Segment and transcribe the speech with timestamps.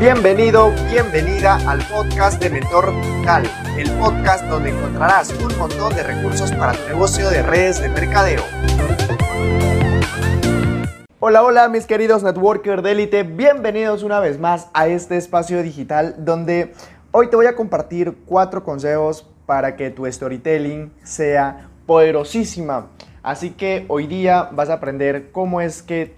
[0.00, 3.42] Bienvenido, bienvenida al podcast de Mentor Digital,
[3.76, 8.42] el podcast donde encontrarás un montón de recursos para tu negocio de redes de mercadeo.
[11.18, 16.14] Hola, hola mis queridos networkers de élite, bienvenidos una vez más a este espacio digital
[16.16, 16.72] donde
[17.10, 22.86] hoy te voy a compartir cuatro consejos para que tu storytelling sea poderosísima.
[23.22, 26.14] Así que hoy día vas a aprender cómo es que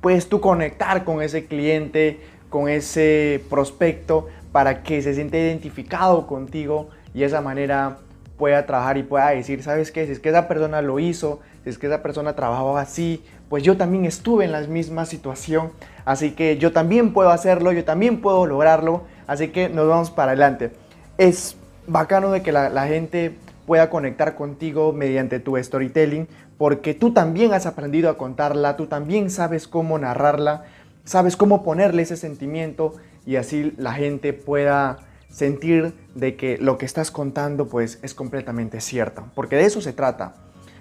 [0.00, 2.18] puedes tú conectar con ese cliente,
[2.50, 7.98] con ese prospecto para que se siente identificado contigo y de esa manera
[8.36, 10.06] pueda trabajar y pueda decir, ¿sabes qué?
[10.06, 13.62] Si es que esa persona lo hizo, si es que esa persona trabajaba así, pues
[13.62, 15.72] yo también estuve en la misma situación,
[16.04, 20.32] así que yo también puedo hacerlo, yo también puedo lograrlo, así que nos vamos para
[20.32, 20.72] adelante.
[21.18, 21.56] Es
[21.86, 23.34] bacano de que la gente
[23.66, 26.26] pueda conectar contigo mediante tu storytelling,
[26.58, 30.64] porque tú también has aprendido a contarla, tú también sabes cómo narrarla,
[31.04, 32.94] sabes cómo ponerle ese sentimiento
[33.26, 38.80] y así la gente pueda sentir de que lo que estás contando pues es completamente
[38.80, 40.34] cierto, porque de eso se trata.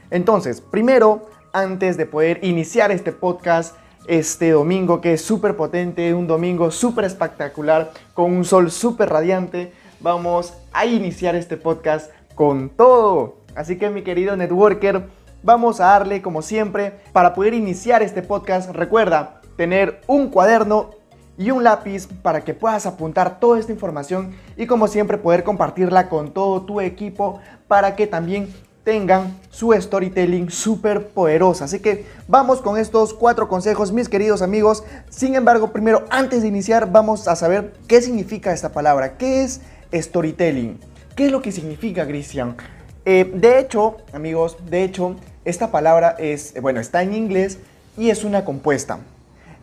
[0.10, 3.76] Entonces, primero, antes de poder iniciar este podcast
[4.10, 9.72] este domingo que es súper potente, un domingo súper espectacular, con un sol súper radiante,
[10.00, 13.38] vamos a iniciar este podcast con todo.
[13.56, 15.04] Así que mi querido networker,
[15.44, 18.72] vamos a darle como siempre para poder iniciar este podcast.
[18.72, 20.92] Recuerda, tener un cuaderno
[21.38, 26.08] y un lápiz para que puedas apuntar toda esta información y como siempre poder compartirla
[26.08, 28.48] con todo tu equipo para que también
[28.86, 31.66] tengan su storytelling súper poderosa.
[31.66, 34.86] Así que vamos con estos cuatro consejos, mis queridos amigos.
[35.10, 39.18] Sin embargo, primero, antes de iniciar, vamos a saber qué significa esta palabra.
[39.18, 39.60] ¿Qué es
[39.94, 40.80] storytelling?
[41.18, 42.56] ¿Qué es lo que significa, Cristian?
[43.04, 47.58] Eh, de hecho, amigos, de hecho, esta palabra es, bueno, está en inglés
[47.98, 49.00] y es una compuesta.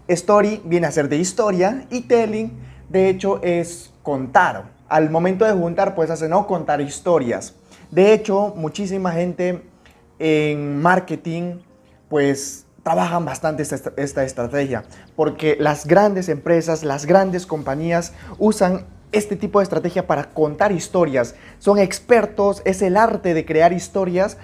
[0.08, 2.50] Story viene a ser de historia y telling,
[2.88, 4.70] de hecho, es contar.
[4.88, 7.54] Al momento de juntar, pues hace no contar historias.
[7.90, 9.62] De hecho, muchísima gente
[10.18, 11.58] en marketing,
[12.08, 14.84] pues trabajan bastante esta, estrategia,
[15.16, 21.34] porque las grandes empresas, las grandes compañías usan este tipo de estrategia para contar historias.
[21.58, 24.36] Son expertos, es el arte de crear historias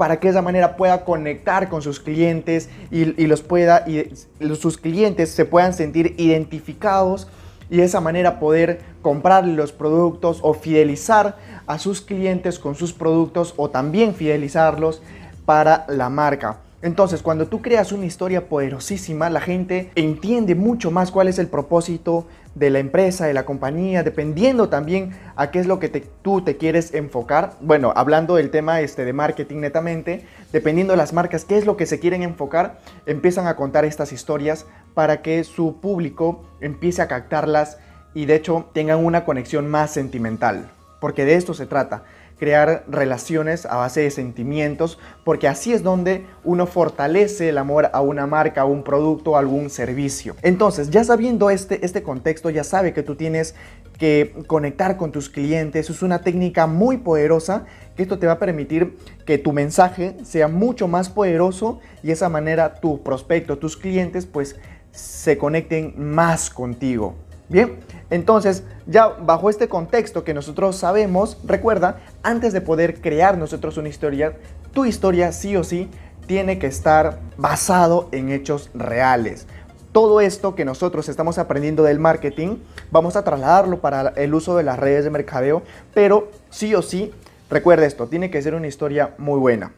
[0.00, 4.10] para que de esa manera pueda conectar con sus clientes y, los pueda, y
[4.58, 7.28] sus clientes se puedan sentir identificados
[7.68, 12.94] y de esa manera poder comprar los productos o fidelizar a sus clientes con sus
[12.94, 15.02] productos o también fidelizarlos
[15.44, 16.56] para la marca.
[16.82, 21.48] Entonces, cuando tú creas una historia poderosísima, la gente entiende mucho más cuál es el
[21.48, 26.40] propósito de la empresa, de la compañía, dependiendo también a qué es lo que tú
[26.40, 27.52] te quieres enfocar.
[27.60, 31.76] Bueno, hablando del tema este de marketing netamente, dependiendo de las marcas, qué es lo
[31.76, 34.64] que se quieren enfocar, empiezan a contar estas historias
[34.94, 37.76] para que su público empiece a captarlas
[38.14, 42.04] y de hecho tengan una conexión más sentimental, porque de esto se trata
[42.40, 48.00] crear relaciones a base de sentimientos, porque así es donde uno fortalece el amor a
[48.00, 50.34] una marca, a un producto, a algún servicio.
[50.40, 53.54] Entonces, ya sabiendo este, este contexto, ya sabe que tú tienes
[53.98, 55.90] que conectar con tus clientes.
[55.90, 58.96] Es una técnica muy poderosa que esto te va a permitir
[59.26, 64.24] que tu mensaje sea mucho más poderoso y de esa manera tu prospecto, tus clientes,
[64.24, 64.56] pues
[64.92, 67.16] se conecten más contigo.
[67.50, 67.76] Bien,
[68.10, 73.88] entonces ya bajo este contexto que nosotros sabemos, recuerda, antes de poder crear nosotros una
[73.88, 74.36] historia,
[74.72, 75.88] tu historia sí o sí
[76.26, 79.46] tiene que estar basado en hechos reales.
[79.92, 82.58] Todo esto que nosotros estamos aprendiendo del marketing,
[82.92, 85.62] vamos a trasladarlo para el uso de las redes de mercadeo,
[85.94, 87.12] pero sí o sí,
[87.48, 89.72] recuerda esto, tiene que ser una historia muy buena.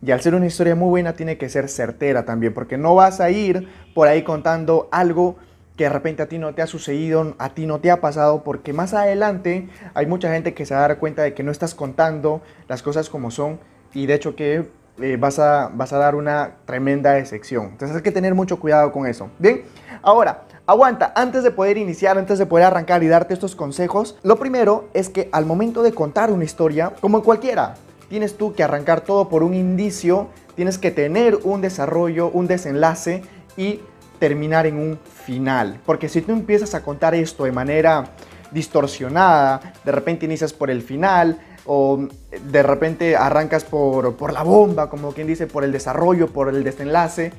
[0.00, 3.20] Y al ser una historia muy buena, tiene que ser certera también, porque no vas
[3.20, 5.36] a ir por ahí contando algo
[5.78, 8.42] que de repente a ti no te ha sucedido, a ti no te ha pasado,
[8.42, 11.52] porque más adelante hay mucha gente que se va a dar cuenta de que no
[11.52, 13.60] estás contando las cosas como son
[13.94, 14.68] y de hecho que
[15.00, 17.66] eh, vas, a, vas a dar una tremenda decepción.
[17.66, 19.30] Entonces hay que tener mucho cuidado con eso.
[19.38, 19.62] Bien,
[20.02, 24.36] ahora, aguanta, antes de poder iniciar, antes de poder arrancar y darte estos consejos, lo
[24.36, 27.74] primero es que al momento de contar una historia, como en cualquiera,
[28.08, 30.26] tienes tú que arrancar todo por un indicio,
[30.56, 33.22] tienes que tener un desarrollo, un desenlace
[33.56, 33.80] y
[34.18, 35.80] terminar en un final.
[35.84, 38.10] Porque si tú empiezas a contar esto de manera
[38.50, 44.88] distorsionada, de repente inicias por el final o de repente arrancas por, por la bomba,
[44.88, 47.32] como quien dice, por el desarrollo, por el desenlace,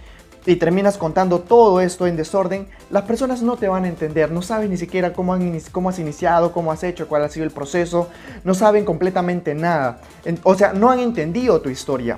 [0.45, 4.41] y terminas contando todo esto en desorden, las personas no te van a entender, no
[4.41, 7.51] saben ni siquiera cómo, han, cómo has iniciado, cómo has hecho, cuál ha sido el
[7.51, 8.07] proceso,
[8.43, 10.01] no saben completamente nada.
[10.43, 12.17] O sea, no han entendido tu historia.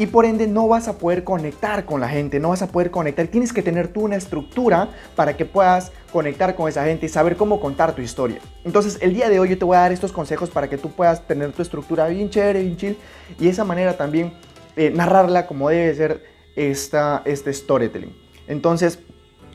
[0.00, 2.90] Y por ende no vas a poder conectar con la gente, no vas a poder
[2.90, 3.26] conectar.
[3.26, 7.36] Tienes que tener tú una estructura para que puedas conectar con esa gente y saber
[7.36, 8.38] cómo contar tu historia.
[8.64, 10.90] Entonces el día de hoy yo te voy a dar estos consejos para que tú
[10.90, 12.96] puedas tener tu estructura bien chévere, bien chill
[13.38, 14.32] y esa manera también
[14.74, 16.24] eh, narrarla como debe ser
[16.56, 18.16] esta, este storytelling.
[18.48, 19.00] Entonces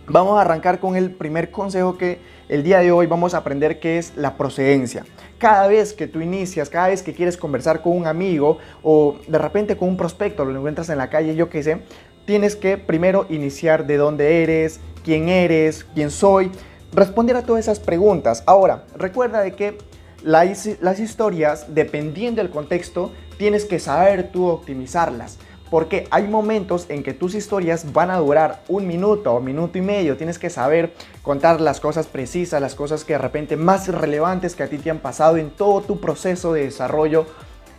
[0.05, 2.19] vamos a arrancar con el primer consejo que
[2.49, 5.03] el día de hoy vamos a aprender que es la procedencia
[5.37, 9.37] cada vez que tú inicias, cada vez que quieres conversar con un amigo o de
[9.37, 11.79] repente con un prospecto, lo encuentras en la calle, yo qué sé,
[12.25, 16.51] tienes que primero iniciar de dónde eres, quién eres, quién soy,
[16.93, 18.43] responder a todas esas preguntas.
[18.45, 19.77] Ahora, recuerda de que
[20.23, 25.37] las, las historias, dependiendo del contexto, tienes que saber tú optimizarlas
[25.69, 29.81] porque hay momentos en que tus historias van a durar un minuto o minuto y
[29.81, 30.17] medio.
[30.17, 34.63] Tienes que saber contar las cosas precisas, las cosas que de repente más relevantes que
[34.63, 37.25] a ti te han pasado en todo tu proceso de desarrollo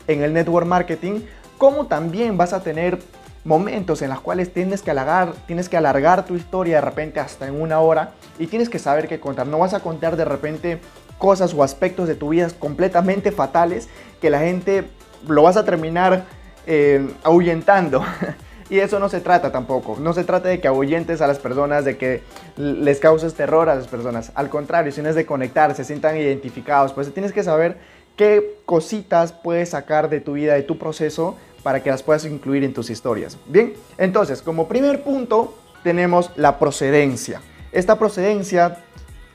[0.09, 1.21] en el network marketing,
[1.59, 2.99] como también vas a tener
[3.45, 7.47] momentos en los cuales tienes que alargar, tienes que alargar tu historia de repente hasta
[7.47, 9.47] en una hora y tienes que saber qué contar.
[9.47, 10.81] No vas a contar de repente
[11.19, 13.89] cosas o aspectos de tu vida completamente fatales
[14.21, 14.85] que la gente
[15.29, 16.25] lo vas a terminar
[16.67, 18.05] eh, ahuyentando.
[18.69, 19.97] Y eso no se trata tampoco.
[20.01, 22.23] No se trata de que ahuyentes a las personas, de que
[22.57, 24.33] les causes terror a las personas.
[24.35, 26.93] Al contrario, si no es de conectar, se sientan identificados.
[26.93, 27.79] Pues tienes que saber
[28.17, 32.65] qué cositas puedes sacar de tu vida, de tu proceso, para que las puedas incluir
[32.65, 33.39] en tus historias.
[33.47, 37.41] Bien, entonces, como primer punto, tenemos la procedencia.
[37.73, 38.79] Esta procedencia,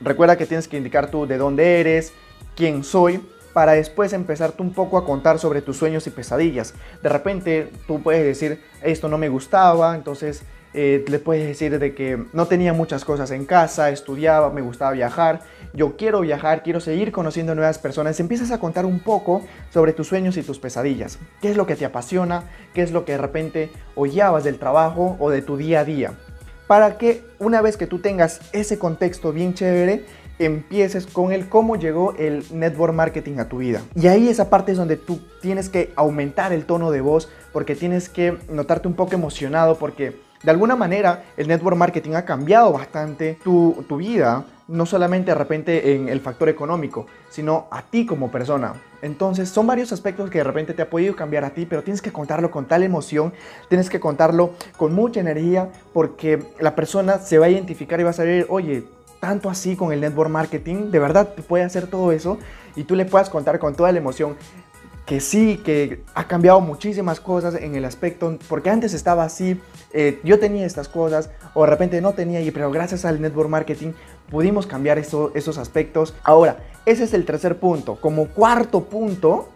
[0.00, 2.12] recuerda que tienes que indicar tú de dónde eres,
[2.54, 3.20] quién soy,
[3.52, 6.74] para después empezarte un poco a contar sobre tus sueños y pesadillas.
[7.02, 10.42] De repente tú puedes decir, esto no me gustaba, entonces
[10.74, 14.92] eh, le puedes decir de que no tenía muchas cosas en casa, estudiaba, me gustaba
[14.92, 15.40] viajar,
[15.74, 18.18] yo quiero viajar, quiero seguir conociendo nuevas personas.
[18.20, 21.18] Empiezas a contar un poco sobre tus sueños y tus pesadillas.
[21.42, 22.44] ¿Qué es lo que te apasiona?
[22.72, 26.12] ¿Qué es lo que de repente odiabas del trabajo o de tu día a día?
[26.66, 30.06] Para que una vez que tú tengas ese contexto bien chévere,
[30.38, 33.82] empieces con el cómo llegó el network marketing a tu vida.
[33.94, 37.74] Y ahí esa parte es donde tú tienes que aumentar el tono de voz porque
[37.74, 42.72] tienes que notarte un poco emocionado porque de alguna manera el network marketing ha cambiado
[42.72, 48.06] bastante tu, tu vida, no solamente de repente en el factor económico, sino a ti
[48.06, 48.74] como persona.
[49.02, 52.02] Entonces son varios aspectos que de repente te ha podido cambiar a ti, pero tienes
[52.02, 53.32] que contarlo con tal emoción,
[53.68, 58.10] tienes que contarlo con mucha energía porque la persona se va a identificar y va
[58.10, 58.84] a saber, oye,
[59.22, 62.38] tanto así con el network marketing, de verdad puede hacer todo eso
[62.74, 64.34] y tú le puedas contar con toda la emoción
[65.06, 69.60] que sí, que ha cambiado muchísimas cosas en el aspecto, porque antes estaba así,
[69.92, 73.48] eh, yo tenía estas cosas, o de repente no tenía, y pero gracias al network
[73.48, 73.92] marketing
[74.28, 76.14] pudimos cambiar esos aspectos.
[76.24, 78.00] Ahora, ese es el tercer punto.
[78.00, 79.50] Como cuarto punto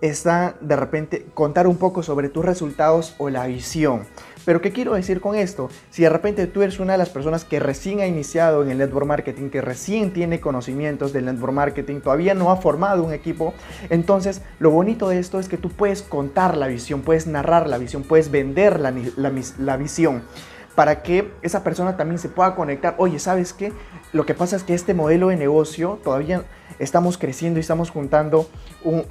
[0.00, 4.06] está de repente contar un poco sobre tus resultados o la visión.
[4.48, 5.68] Pero ¿qué quiero decir con esto?
[5.90, 8.78] Si de repente tú eres una de las personas que recién ha iniciado en el
[8.78, 13.52] network marketing, que recién tiene conocimientos del network marketing, todavía no ha formado un equipo,
[13.90, 17.76] entonces lo bonito de esto es que tú puedes contar la visión, puedes narrar la
[17.76, 18.94] visión, puedes vender la,
[19.58, 20.22] la, visión
[20.78, 22.94] para que esa persona también se pueda conectar.
[22.98, 23.72] Oye, ¿sabes qué?
[24.12, 26.44] Lo que pasa es que este modelo de negocio todavía
[26.78, 28.48] estamos creciendo y estamos juntando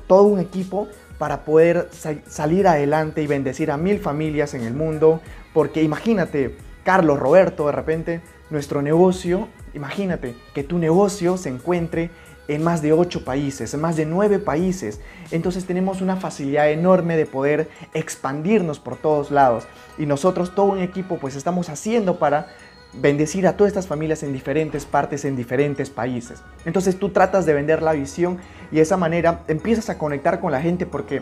[0.08, 0.88] todo un equipo
[1.18, 1.90] para poder
[2.26, 5.20] salir adelante y bendecir a mil familias en el mundo.
[5.54, 6.56] Porque imagínate,
[6.86, 12.12] Carlos, Roberto, de repente, nuestro negocio, imagínate que tu negocio se encuentre
[12.48, 15.00] en más de ocho países, en más de nueve países.
[15.32, 19.68] Entonces tenemos una facilidad enorme de poder expandirnos por todos lados.
[19.98, 22.48] Y nosotros, todo un equipo, pues estamos haciendo para
[22.94, 26.42] bendecir a todas estas familias en diferentes partes, en diferentes países.
[26.66, 28.38] Entonces tú tratas de vender la visión
[28.72, 31.22] y de esa manera empiezas a conectar con la gente porque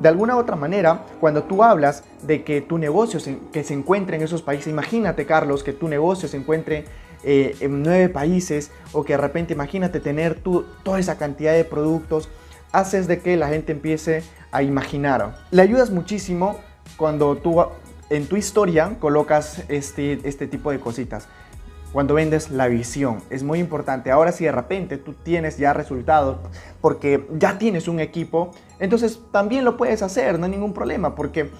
[0.00, 4.16] de alguna otra manera, cuando tú hablas de que tu negocio se, que se encuentre
[4.16, 6.84] en esos países, imagínate Carlos, que tu negocio se encuentre
[7.24, 11.64] eh, en nueve países o que de repente imagínate tener tú toda esa cantidad de
[11.64, 12.28] productos,
[12.72, 15.36] haces de que la gente empiece a imaginar.
[15.50, 16.58] Le ayudas muchísimo
[16.96, 17.64] cuando tú
[18.10, 21.28] en tu historia colocas este, este tipo de cositas.
[21.92, 24.10] Cuando vendes la visión, es muy importante.
[24.10, 26.38] Ahora si de repente tú tienes ya resultados
[26.80, 28.50] porque ya tienes un equipo,
[28.80, 31.50] entonces también lo puedes hacer, no hay ningún problema, porque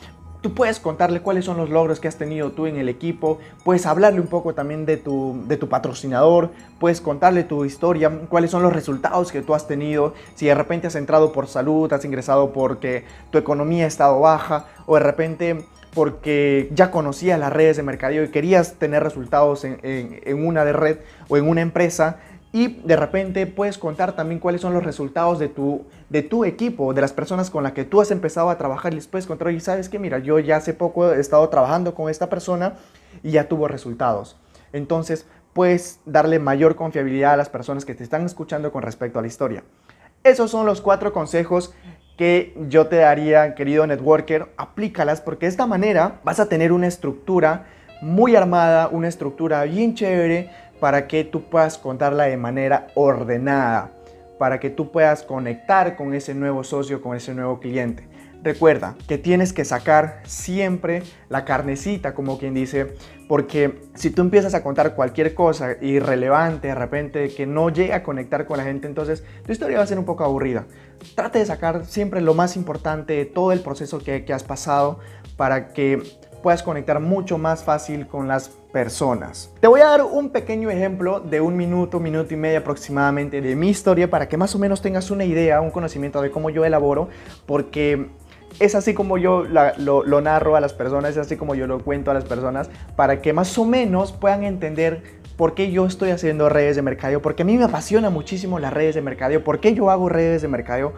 [0.45, 3.87] tú puedes contarle cuáles son los logros que has tenido tú en el equipo, puedes
[3.87, 8.63] hablarle un poco también de tu, de tu patrocinador, puedes contarle tu historia, cuáles son
[8.63, 12.53] los resultados que tú has tenido, si de repente has entrado por salud, has ingresado
[12.53, 17.83] porque tu economía ha estado baja, o de repente porque ya conocías las redes de
[17.83, 20.99] mercadeo y querías tener resultados en, una de red
[21.29, 22.19] o en una empresa,
[22.55, 26.95] y de repente puedes contar también cuáles son los resultados de tu, de tu equipo,
[26.95, 29.59] de las personas con las que tú has empezado a trabajar les puedes contar, y
[29.59, 32.75] sabes que mira, yo ya hace poco he estado trabajando con esta persona
[33.25, 34.37] y ya tuvo resultados.
[34.73, 39.23] Entonces, puedes darle mayor confiabilidad a las personas que te están escuchando con respecto a
[39.23, 39.65] la historia.
[40.23, 41.75] Esos son los cuatro consejos
[42.17, 46.87] que yo te daría, querido networker, aplícalas porque de esta manera vas a tener una
[46.87, 47.67] estructura
[48.01, 50.51] muy armada, una estructura bien chévere
[50.85, 53.91] para que tú puedas contarla de manera ordenada,
[54.39, 58.07] para que tú puedas conectar con ese nuevo socio, con ese nuevo cliente.
[58.43, 62.97] Recuerda que tienes que sacar siempre la carnecita, como quien dice,
[63.29, 68.03] porque si tú empiezas a contar cualquier cosa irrelevante de repente que no llega a
[68.03, 70.67] conectar con la gente, entonces tu historia va a ser un poco aburrida.
[71.15, 74.99] Trate de sacar siempre lo más importante de todo el proceso que, que has pasado
[75.39, 76.03] para que
[76.45, 79.51] puedas conectar mucho más fácil con las personas.
[79.61, 83.57] Te voy a dar un pequeño ejemplo de un minuto, minuto y medio aproximadamente de
[83.57, 86.67] mi historia para que más o menos tengas una idea, un conocimiento de cómo yo
[86.67, 87.09] elaboro,
[87.47, 88.11] porque
[88.61, 92.11] es así como yo lo, narro a las personas, es así como yo lo cuento
[92.11, 95.03] a las personas, para que más o menos puedan entender
[95.39, 98.75] por qué yo estoy haciendo redes de mercadeo, porque a mí me apasiona muchísimo las
[98.75, 100.93] redes de mercadeo, por qué yo hago redes de mercadeo.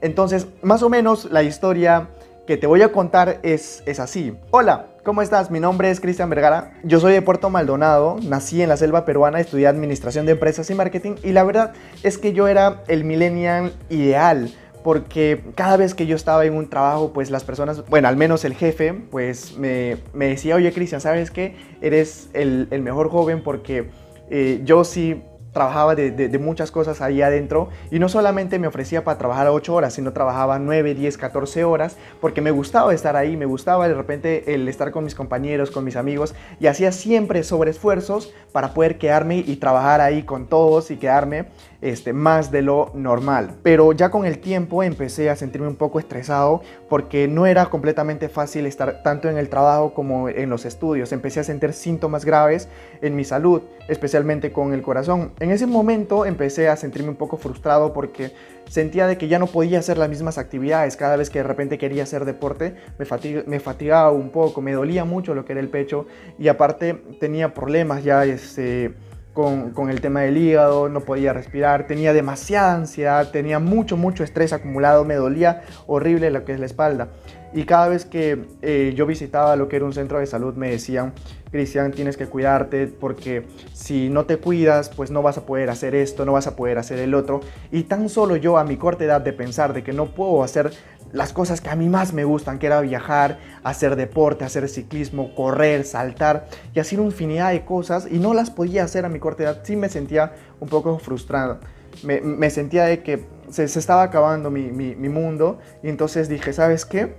[0.00, 2.10] Entonces, más o menos la historia
[2.46, 4.36] que te voy a contar es, es así.
[4.50, 5.50] Hola, ¿cómo estás?
[5.50, 6.74] Mi nombre es Cristian Vergara.
[6.84, 10.74] Yo soy de Puerto Maldonado, nací en la selva peruana, estudié administración de empresas y
[10.74, 11.72] marketing y la verdad
[12.04, 16.70] es que yo era el millennial ideal porque cada vez que yo estaba en un
[16.70, 21.32] trabajo, pues las personas, bueno, al menos el jefe, pues me, decía, oye Cristian, ¿sabes
[21.32, 21.56] qué?
[21.80, 23.90] Eres el, mejor joven porque
[24.30, 25.20] eh, yo sí
[25.56, 29.94] trabajaba de, muchas cosas ahí adentro y no solamente me ofrecía para trabajar 8 horas,
[29.94, 34.52] sino trabajaba 9, 10, 14 horas porque me gustaba estar ahí, me gustaba de repente
[34.52, 39.38] el estar con mis compañeros, con mis amigos y hacía siempre sobreesfuerzos para poder quedarme
[39.38, 41.46] y trabajar ahí con todos y quedarme
[41.80, 43.54] este, más de lo normal.
[43.62, 48.28] Pero ya con el tiempo empecé a sentirme un poco estresado porque no era completamente
[48.28, 51.12] fácil estar tanto en el trabajo como en los estudios.
[51.12, 52.68] Empecé a sentir síntomas graves
[53.02, 55.32] en mi salud, especialmente con el corazón.
[55.46, 58.32] En ese momento empecé a sentirme un poco frustrado porque
[58.68, 60.96] sentía de que ya no podía hacer las mismas actividades.
[60.96, 65.36] Cada vez que de repente quería hacer deporte, me, fatigaba un poco, me dolía mucho
[65.36, 68.96] lo que era el pecho y aparte tenía problemas ya este,
[69.34, 74.52] con, el tema del hígado, no podía respirar, tenía demasiada ansiedad, tenía mucho, mucho estrés
[74.52, 77.10] acumulado, me dolía horrible lo que es la espalda.
[77.56, 80.68] Y cada vez que eh, yo visitaba lo que era un centro de salud me
[80.68, 81.14] decían,
[81.50, 85.94] Cristian, tienes que cuidarte porque si no te cuidas, pues no vas a poder hacer
[85.94, 87.40] esto, no vas a poder hacer el otro.
[87.72, 90.70] Y tan solo yo a mi corta edad de pensar de que no puedo hacer
[91.12, 95.34] las cosas que a mí más me gustan, que era viajar, hacer deporte, hacer ciclismo,
[95.34, 99.44] correr, saltar y hacer infinidad de cosas y no las podía hacer a mi corta
[99.44, 101.60] edad, sí me sentía un poco frustrado.
[102.02, 107.14] Me, sentía de que se, estaba acabando mi, mi mundo y entonces dije, ¿sabes qué?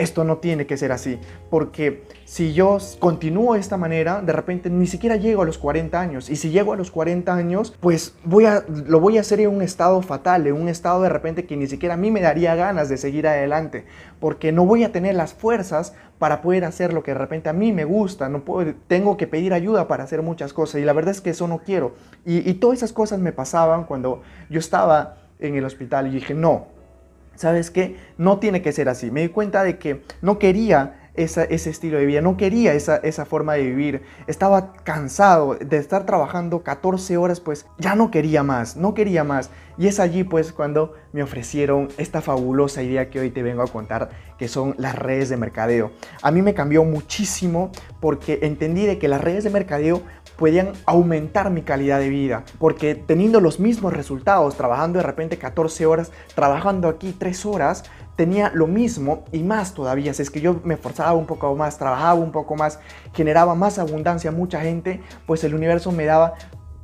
[0.00, 1.18] Esto no tiene que ser así,
[1.50, 6.00] porque si yo continúo de esta manera, de repente ni siquiera llego a los 40
[6.00, 9.40] años, y si llego a los 40 años, pues voy a, lo voy a hacer
[9.40, 12.20] en un estado fatal, en un estado de repente que ni siquiera a mí me
[12.20, 13.84] daría ganas de seguir adelante,
[14.20, 17.52] porque no voy a tener las fuerzas para poder hacer lo que de repente a
[17.52, 20.92] mí me gusta, no puedo, tengo que pedir ayuda para hacer muchas cosas, y la
[20.92, 24.58] verdad es que eso no quiero, y, y todas esas cosas me pasaban cuando yo
[24.58, 26.79] estaba en el hospital y dije, no,
[27.40, 27.96] ¿sabes qué?
[28.18, 29.10] No tiene que ser así.
[29.10, 33.24] Me di cuenta de que no quería ese estilo de vida, no quería esa, esa
[33.24, 34.02] forma de vivir.
[34.26, 39.50] Estaba cansado de estar trabajando 14 horas, pues ya no quería más, no quería más.
[39.78, 43.66] Y es allí pues cuando me ofrecieron esta fabulosa idea que hoy te vengo a
[43.66, 45.92] contar, que son las redes de mercadeo.
[46.20, 50.02] A mí me cambió muchísimo porque entendí de que las redes de mercadeo
[50.40, 55.84] podían aumentar mi calidad de vida, porque teniendo los mismos resultados, trabajando de repente 14
[55.84, 57.84] horas, trabajando aquí 3 horas,
[58.16, 60.14] tenía lo mismo y más todavía.
[60.14, 62.80] Si es que yo me esforzaba un poco más, trabajaba un poco más,
[63.12, 66.32] generaba más abundancia a mucha gente, pues el universo me daba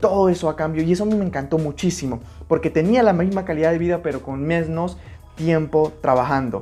[0.01, 3.79] todo eso a cambio y eso me encantó muchísimo, porque tenía la misma calidad de
[3.79, 4.99] vida pero con menos
[5.35, 6.61] tiempo trabajando.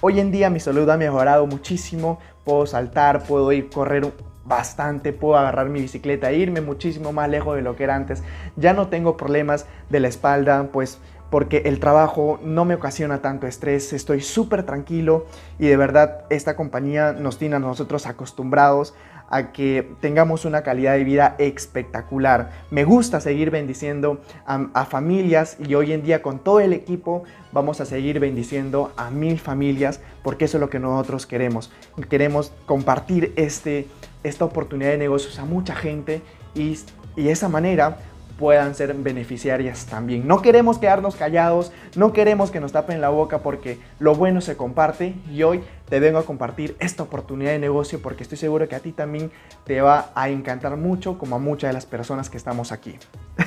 [0.00, 4.12] Hoy en día mi salud ha mejorado muchísimo, puedo saltar, puedo ir correr
[4.48, 8.22] bastante, puedo agarrar mi bicicleta e irme muchísimo más lejos de lo que era antes.
[8.56, 10.98] Ya no tengo problemas de la espalda, pues
[11.30, 15.26] porque el trabajo no me ocasiona tanto estrés, estoy súper tranquilo
[15.58, 18.94] y de verdad esta compañía nos tiene a nosotros acostumbrados
[19.30, 22.50] a que tengamos una calidad de vida espectacular.
[22.70, 27.80] Me gusta seguir bendiciendo a, familias y hoy en día con todo el equipo vamos
[27.80, 31.70] a seguir bendiciendo a mil familias porque eso es lo que nosotros queremos.
[32.08, 33.86] Queremos compartir este,
[34.22, 36.22] esta oportunidad de negocios a mucha gente
[36.54, 36.78] y,
[37.16, 37.98] y de esa manera
[38.38, 40.26] puedan ser beneficiarias también.
[40.26, 44.56] No queremos quedarnos callados, no queremos que nos tapen la boca porque lo bueno se
[44.56, 48.76] comparte y hoy te vengo a compartir esta oportunidad de negocio porque estoy seguro que
[48.76, 49.32] a ti también
[49.64, 52.96] te va a encantar mucho como a muchas de las personas que estamos aquí.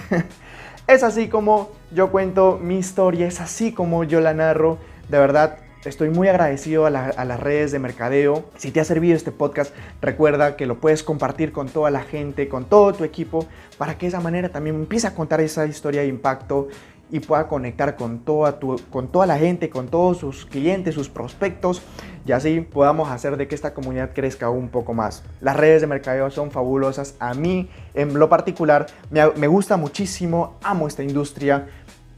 [0.87, 4.77] es así como yo cuento mi historia, es así como yo la narro.
[5.07, 8.45] De verdad, Estoy muy agradecido a, las redes de mercadeo.
[8.55, 12.47] Si te ha servido este podcast, recuerda que lo puedes compartir con toda la gente,
[12.47, 13.47] con todo tu equipo,
[13.79, 16.67] para que de esa manera también empiece a contar esa historia de impacto
[17.09, 18.59] y pueda conectar con toda,
[18.91, 21.81] con toda la gente, con todos sus clientes, sus prospectos,
[22.27, 25.23] y así podamos hacer de que esta comunidad crezca un poco más.
[25.41, 27.15] Las redes de mercadeo son fabulosas.
[27.17, 31.67] A mí, en lo particular, me, me gusta muchísimo, amo esta industria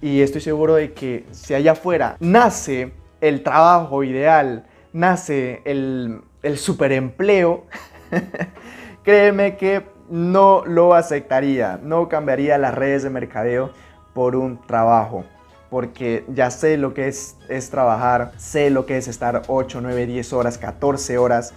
[0.02, 2.92] y estoy seguro de que si allá afuera nace
[3.24, 7.64] el trabajo ideal, nace el, el superempleo,
[9.04, 13.72] créeme que no lo aceptaría, no cambiaría las redes de mercadeo
[14.14, 15.24] por un trabajo,
[15.70, 20.06] porque ya sé lo que es, es trabajar, sé lo que es estar 8, 9,
[20.06, 21.54] 10 horas, 14 horas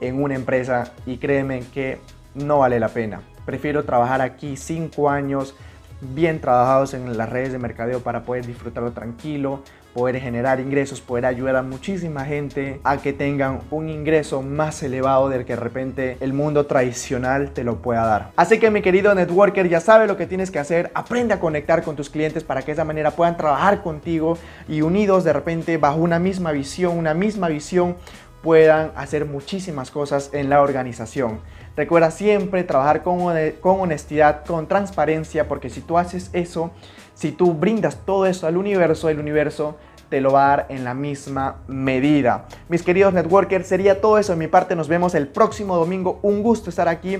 [0.00, 2.00] en una empresa y créeme que
[2.34, 3.22] no vale la pena.
[3.46, 5.54] Prefiero trabajar aquí 5 años
[6.00, 9.62] bien trabajados en las redes de mercadeo para poder disfrutarlo tranquilo,
[9.94, 15.28] poder generar ingresos, poder ayudar a muchísima gente a que tengan un ingreso más elevado
[15.28, 18.32] del que de repente el mundo tradicional te lo pueda dar.
[18.36, 21.82] Así que mi querido networker ya sabe lo que tienes que hacer, aprende a conectar
[21.82, 24.36] con tus clientes para que de esa manera puedan trabajar contigo
[24.68, 27.96] y unidos de repente bajo una misma visión, una misma visión
[28.42, 31.40] puedan hacer muchísimas cosas en la organización.
[31.76, 33.20] Recuerda siempre trabajar con,
[33.62, 36.70] honestidad, con transparencia, porque si tú haces eso,
[37.14, 39.76] si tú brindas todo eso al universo, el universo
[40.08, 42.46] te lo va a dar en la misma medida.
[42.68, 44.76] Mis queridos networkers, sería todo eso de mi parte.
[44.76, 46.18] Nos vemos el próximo domingo.
[46.22, 47.18] Un gusto estar aquí.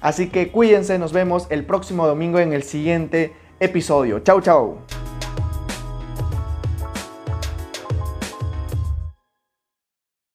[0.00, 4.20] Así que cuídense, nos vemos el próximo domingo en el siguiente episodio.
[4.20, 5.01] Chau, chau.